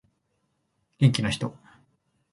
[0.97, 1.53] 元気な人